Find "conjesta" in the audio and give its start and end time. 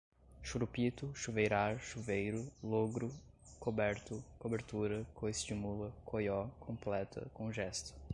7.35-7.93